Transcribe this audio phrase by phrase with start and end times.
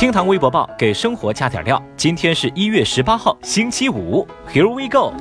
[0.00, 1.78] 厅堂微博报给生活加点料。
[1.94, 4.26] 今天是一月十八号，星期五。
[4.50, 5.12] Here we go。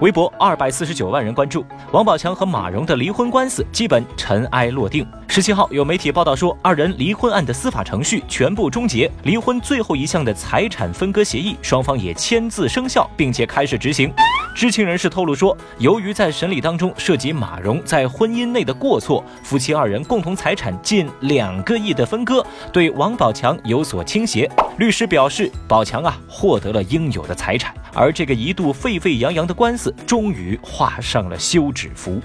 [0.00, 5.06] 微博二百四十九万人关注王宝强和马蓉的离婚官司基本尘埃落定。
[5.26, 14.12] 十七号有媒体报道说，二人离婚案的司法程序全部终结，离婚最后一项的财产分割协议双方也签字生效，并且开始执行。
[14.54, 24.50] 知情人士透露说，由于在审理当中涉及马蓉在婚姻内的过错，夫妻二人共同财产近两个亿的分割对王宝强有所倾斜。
[24.78, 32.20] 律师表示，宝强啊获得了应有的财产，而这个一度沸沸扬扬的官司终于画上了休止符。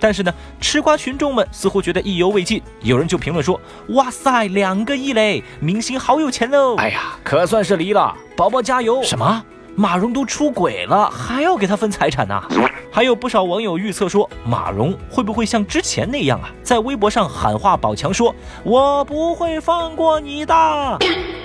[0.00, 3.60] 但是呢，吃瓜群众们似乎觉得意犹未尽，有人就评论说
[3.92, 9.02] ：“哇塞，两个亿嘞，明星好有钱喽！”哎呀，可算是离了，宝宝加油！
[9.02, 9.44] 什么？
[9.76, 12.42] 马蓉都出轨了，还要给他分财产呢？
[12.92, 18.34] 还有不少网友预测说，马蓉会不会像之前那样啊，在微博上喊话宝强说
[18.64, 20.54] ：“我不会放过你的。”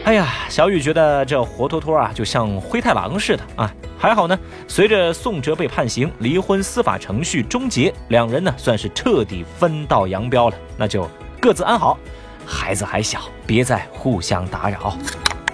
[0.05, 3.71] 哎呀，小雨觉得这活脱脱啊，就像灰太狼似的啊。
[3.97, 10.55] 还好呢，随着宋哲被判刑，离婚司法程序终结，两人呢算是彻底分道扬镳了。
[10.77, 11.07] 那就
[11.39, 11.97] 各自安好，
[12.45, 14.97] 孩子还小，别再互相打扰。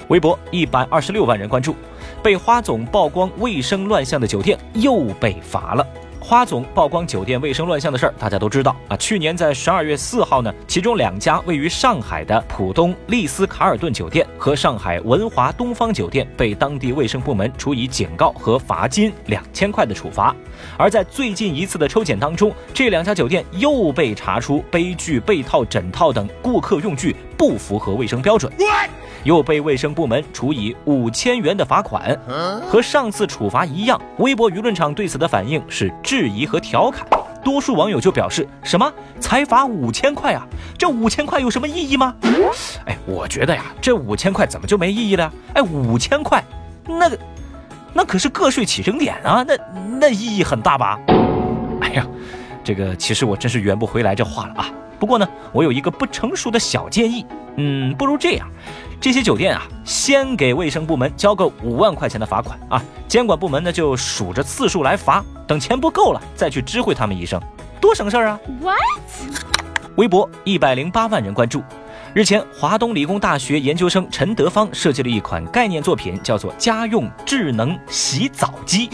[0.07, 1.75] 微博一百二十六万人关注。
[2.23, 5.85] 被花总曝光卫生乱象的酒店又被罚了。
[6.23, 8.95] 花总曝光酒店卫生乱象的事儿，大家都知道啊。
[8.95, 20.33] 去年在十二月四号呢，其中两家位于上海的浦东丽思卡尔顿酒店和上海文华东方酒店被当地卫生部门处以警告和罚金两千块的处罚。
[20.77, 28.53] 而在最近一次的抽检当中，这两家酒店又被查出杯具、被套、枕套等顾客用具不符合卫生标准。
[29.23, 32.17] 又被卫生部门处以五千元的罚款，
[32.67, 33.99] 和上次处罚一样。
[34.17, 37.05] 微博舆论场对此的反应是质疑和调侃，
[37.43, 40.45] 多数网友就表示：什么才罚五千块啊？
[40.77, 42.15] 这五千块有什么意义吗？
[42.85, 45.31] 哎，我觉得呀，这五千块怎么就没意义了？
[45.53, 46.43] 哎，五千块，
[46.87, 47.19] 那个，
[47.93, 49.55] 那可是个税起征点啊，那
[49.99, 50.99] 那意义很大吧？
[51.81, 52.05] 哎呀，
[52.63, 54.69] 这个其实我真是圆不回来这话了啊。
[54.99, 57.25] 不过呢，我有一个不成熟的小建议，
[57.57, 58.47] 嗯，不如这样。
[58.99, 67.41] 这些酒店啊，先给卫生部门交个五万块钱的罚款啊，监管部门呢就数着次数来罚，等钱不够了再去知会他们一声，
[67.79, 68.77] 多省事儿啊！What？
[69.95, 71.63] 微博一百零八万人关注。
[72.13, 78.89] 日前，华东理工大学研究生陈德芳设计了一款概念作品，叫做家用智能洗澡机，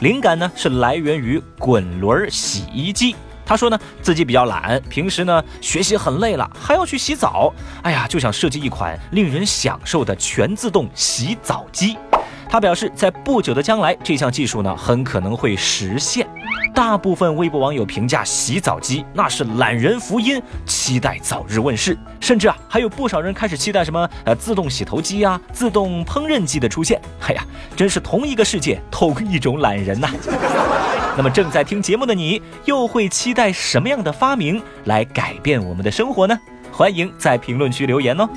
[0.00, 3.14] 灵感呢是来源于滚轮洗衣机。
[3.46, 7.54] 他说呢，自己比较懒，平时呢学习很累了，还要去洗澡。
[7.82, 11.96] 哎呀，就想设计一款令人享受的全自动洗澡机。
[12.48, 16.26] 他表示，在不久的将来，这项技术呢很可能会实现。
[16.74, 21.96] 大部分微博网友评价洗澡机那是懒人福音，期待早日问世。
[22.20, 27.00] 甚至啊，还有不少人开始期待什么呃自动洗头机啊、自动烹饪机的出现。
[27.26, 27.44] 哎呀，
[27.76, 30.08] 真是同一个世界，同一种懒人呐。
[31.16, 36.38] 那么正在听节目的你，又会期待什么样的发明来改变我们的生活呢？
[36.70, 38.28] 欢迎在评论区留言哦。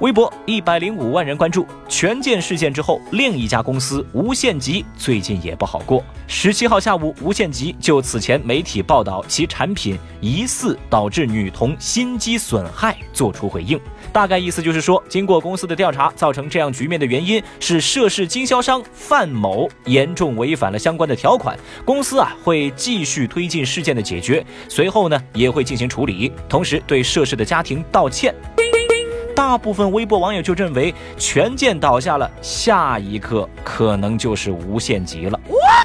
[0.00, 6.02] 微博一百零五万人关注权健事件之后，另一家公司无限极最近也不好过。
[6.26, 13.78] 十七号下午，无限极就此前媒体报道其产品疑似导致女童心肌损害作出回应，
[14.10, 28.34] 大概意思就是说，经过公司的调查，造成这样局面的原因是涉事经销商范某严重违反了相关的条款，公司啊会继续推进事件的解决，随后呢也会进行处理，同时对涉事的家庭道歉。
[29.40, 35.40] 大部分微博网友就认为权健倒下了，下一刻可能就是无限极了。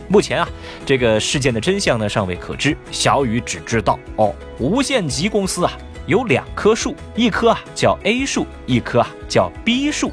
[0.09, 0.49] 目前啊，
[0.85, 2.75] 这个事件的真相呢尚未可知。
[2.91, 5.71] 小雨只知道哦，无限极公司啊
[6.05, 10.11] 有两棵树，一棵啊叫 A 树，一棵啊叫 B 树。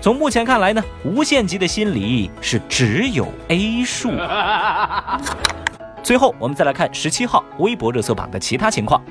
[0.00, 4.12] 从目前看来呢，无限极的心里是只有 A 树。
[6.00, 9.02] 最后，我们再来看十七号微博热搜榜的其他情况。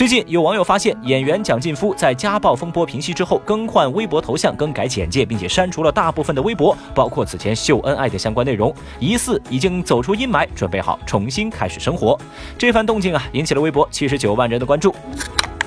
[0.00, 12.18] 最近有网友发现，演员蒋劲夫在家暴风波平息之后，更换微博头像、更改简介，并且删除了大部分的微博，包括此前秀恩爱的相关内容，疑似已经走出阴霾，准备好重新开始生活。
[12.56, 14.94] 这番动静啊，引起了微博七十九万人的关注。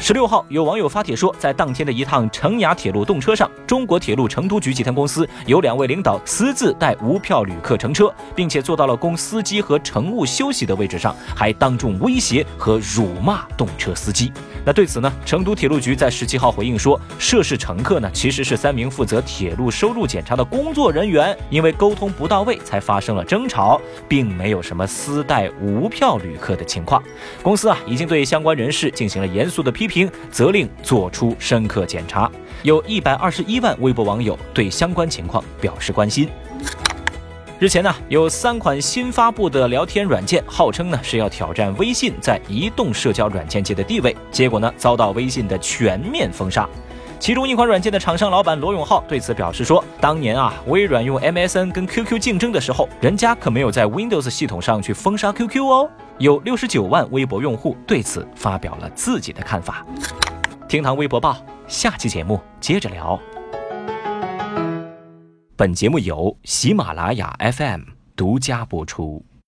[0.06, 14.30] 十六号，有网友发帖说，在当天的一趟成雅铁路动车上，中国铁路成都局集团公司有两位领导私自带无票旅客乘车，并且坐到了供司机和乘务休息的位置上，还当众威胁和辱骂动车司机。
[14.66, 27.04] 那对此呢，成都铁路局在十七号回应说，涉事乘客呢其实是三名负责铁路收入检查的工作人员，因为沟通不到位才发生了争吵，并没有什么私带无票旅客的情况。
[27.42, 32.32] 公司啊已经对相关人士进行了严肃的批评，责令做出深刻检查。
[32.62, 36.30] 有一百二十一万微博网友对相关情况表示关心。
[37.64, 46.68] 日前呢，有三款新发布的聊天软件，号称呢是要挑战微信在移动社交软件界的地位，结果呢遭到微信的全面封杀。
[47.22, 55.90] 其中一款软件的厂商老板罗永浩对此表示说：“当年啊，微软用 MSN 跟 QQ 竞争的时候，人家可没有在 Windows 系统上去封杀 QQ 哦。”
[56.20, 59.86] 有六十九万微博用户对此发表了自己的看法。
[60.68, 63.18] 听堂微博报，下期节目接着聊。
[65.56, 67.82] 本节目由喜马拉雅 FM
[68.16, 69.24] 独家播出。